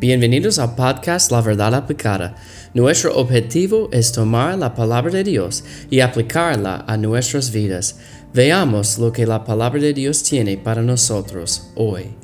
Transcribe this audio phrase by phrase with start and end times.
[0.00, 2.36] Bienvenidos al podcast La Verdad Aplicada.
[2.72, 7.96] Nuestro objetivo es tomar la palabra de Dios y aplicarla a nuestras vidas.
[8.32, 12.14] Veamos lo que la palabra de Dios tiene para nosotros hoy.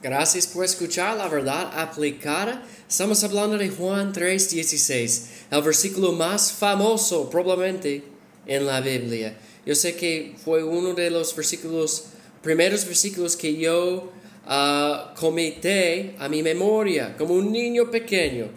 [0.00, 2.62] Gracias por escuchar la verdad aplicada.
[2.88, 8.04] Estamos hablando de Juan 3:16, el versículo más famoso probablemente
[8.46, 9.34] en la Biblia.
[9.66, 12.04] Yo sé que fue uno de los versículos,
[12.42, 14.10] primeros versículos que yo
[14.46, 18.48] uh, comité a mi memoria como un niño pequeño.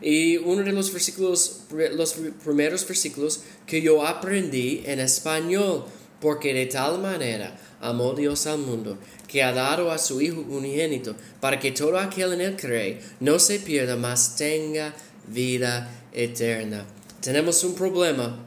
[0.00, 2.14] Y uno de los versículos, los
[2.44, 5.84] primeros versículos que yo aprendí en español,
[6.20, 8.98] porque de tal manera amó Dios al mundo,
[9.28, 13.38] que ha dado a su Hijo unigénito, para que todo aquel en él cree no
[13.38, 14.94] se pierda, mas tenga
[15.28, 16.84] vida eterna.
[17.20, 18.44] Tenemos un problema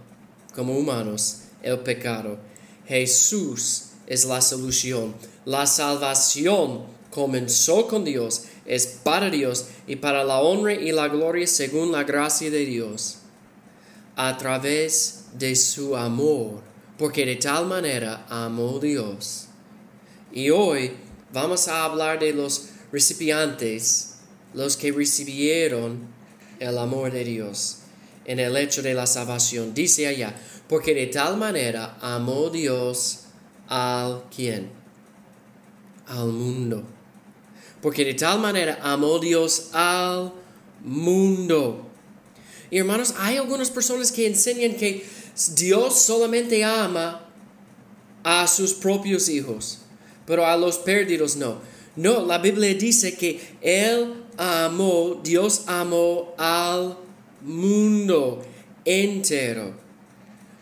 [0.54, 2.38] como humanos el pecado.
[2.88, 5.16] Jesús es la solución.
[5.44, 11.48] La salvación comenzó con Dios, es para Dios y para la honra y la gloria
[11.48, 13.18] según la gracia de Dios,
[14.16, 16.62] a través de su amor,
[16.98, 19.48] porque de tal manera amó Dios.
[20.32, 20.91] Y hoy
[21.34, 24.16] vamos a hablar de los recipientes,
[24.54, 26.00] los que recibieron
[26.60, 27.79] el amor de Dios
[28.26, 29.73] en el hecho de la salvación.
[29.73, 30.35] Dice allá,
[30.68, 33.26] porque de tal manera amó Dios
[33.67, 34.71] al quien?
[36.07, 36.84] Al mundo.
[37.82, 40.34] Porque de tal manera amó Dios al
[40.84, 41.87] mundo.
[42.71, 45.05] Y hermanos, hay algunas personas que enseñan que
[45.55, 47.21] Dios solamente ama
[48.23, 49.79] a sus propios hijos,
[50.26, 51.60] pero a los perdidos no.
[51.95, 57.04] No, la Biblia dice que Él amó, Dios amó al mundo
[58.85, 59.74] entero.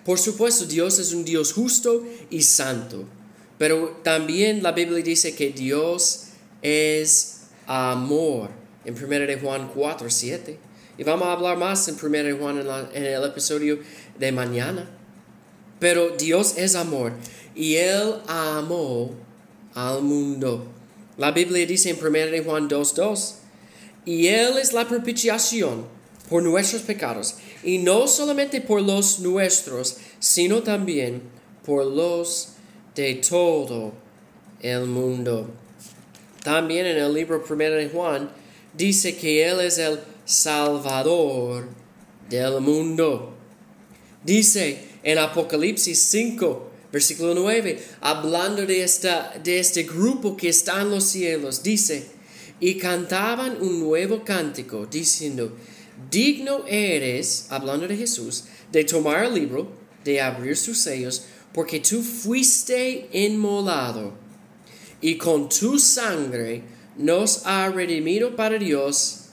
[0.06, 3.06] Por supuesto, Dios es un Dios justo y santo,
[3.58, 6.26] pero también la Biblia dice que Dios
[6.61, 8.49] es amor
[8.83, 10.60] en 1 de Juan 4, 7.
[10.98, 12.60] Y vamos a hablar más en 1 de Juan
[12.94, 13.80] en, el episodio
[14.20, 14.89] de mañana.
[15.80, 17.14] Pero Dios es amor
[17.55, 19.11] y Él amó
[19.73, 20.67] al mundo.
[21.17, 23.36] La Biblia dice en 1 de Juan 2, 2,
[24.05, 25.92] y Él es la propiciación
[26.33, 31.21] por nuestros pecados, y no solamente por los nuestros, sino también
[31.64, 32.54] por los
[32.95, 33.94] de todo
[34.60, 35.52] el mundo.
[36.44, 38.32] También en el libro primero de Juan
[38.76, 41.67] dice que Él es el Salvador
[42.27, 43.36] del mundo.
[44.23, 50.89] Dice en Apocalipsis 5, versículo 9, hablando de, esta, de este grupo que está en
[50.89, 52.08] los cielos, dice,
[52.60, 55.55] y cantaban un nuevo cántico, diciendo,
[56.09, 59.71] digno eres, hablando de Jesús, de tomar el libro,
[60.03, 64.14] de abrir sus sellos, porque tú fuiste inmolado
[65.02, 66.64] y con tu sangre
[66.97, 69.25] nos ha redimido para Dios.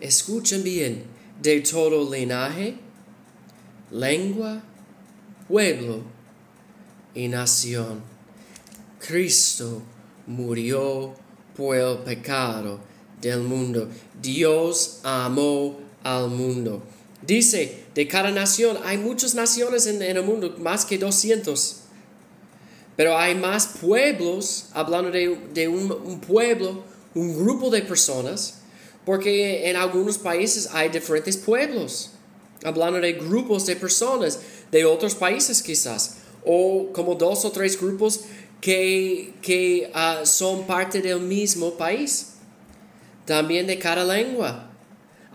[0.00, 1.04] Escuchen bien,
[1.42, 2.76] de todo linaje,
[3.90, 4.62] lengua,
[5.48, 6.02] pueblo
[7.14, 8.02] y nación.
[9.00, 9.82] Cristo
[10.26, 11.14] murió
[11.56, 12.80] por el pecado
[13.20, 13.88] del mundo.
[14.20, 15.76] Dios amó
[16.06, 16.82] al mundo.
[17.22, 21.78] Dice, de cada nación, hay muchas naciones en, el mundo, más que 200.
[22.94, 26.84] Pero hay más pueblos, hablando de, un, un, pueblo,
[27.14, 28.60] un grupo de personas,
[29.04, 32.10] porque en algunos países hay diferentes pueblos,
[32.64, 34.38] hablando de grupos de personas
[34.70, 38.20] de otros países quizás, o como dos o tres grupos
[38.60, 42.34] que, que ah, son parte del mismo país,
[43.24, 44.75] también de cada lengua.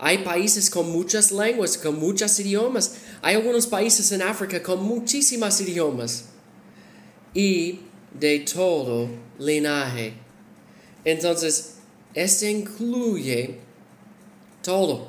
[0.04, 2.94] Hay países con muchas lenguas, con muchos idiomas.
[3.22, 6.24] Hay algunos países en África con muchísimas idiomas.
[7.32, 7.82] Y
[8.12, 9.08] de todo
[9.38, 10.14] linaje.
[11.04, 11.74] Entonces,
[12.14, 13.60] este incluye
[14.60, 15.06] todo.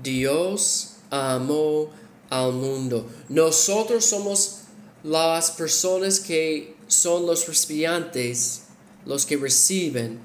[0.00, 1.90] Dios amó
[2.30, 3.10] al mundo.
[3.28, 4.60] Nosotros somos
[5.02, 8.62] las personas que son los recipientes,
[9.06, 10.20] los que reciben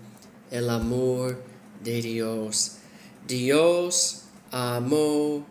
[0.52, 1.42] el amor
[1.84, 2.77] de Dios.
[3.28, 4.22] Dios
[4.52, 5.46] amó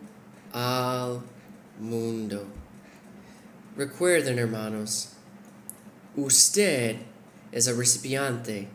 [0.51, 1.21] al
[1.79, 2.43] mundo.
[3.77, 5.09] Recuerden, hermanos,
[6.15, 6.95] usted
[7.51, 8.67] es el recipiente,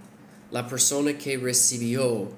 [0.52, 2.31] la persona que recibió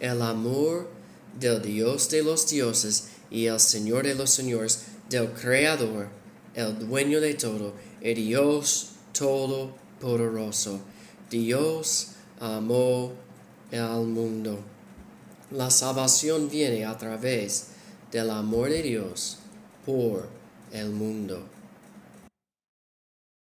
[0.00, 0.90] el amor
[1.38, 6.08] del Dios de los dioses y el Señor de los señores, del Creador,
[6.54, 10.80] el dueño de todo, el Dios todopoderoso.
[11.30, 12.08] Dios
[12.40, 13.12] amó
[13.70, 14.58] al mundo.
[15.50, 17.66] La salvación viene a través
[18.12, 19.38] del amor de Dios
[19.84, 20.28] por
[20.72, 21.42] el mundo.